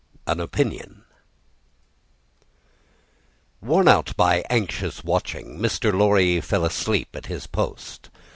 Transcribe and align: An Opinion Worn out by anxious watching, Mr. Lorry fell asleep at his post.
An 0.25 0.39
Opinion 0.39 1.03
Worn 3.61 3.87
out 3.87 4.17
by 4.17 4.43
anxious 4.49 5.03
watching, 5.03 5.59
Mr. 5.59 5.93
Lorry 5.95 6.41
fell 6.41 6.65
asleep 6.65 7.15
at 7.15 7.27
his 7.27 7.45
post. 7.45 8.09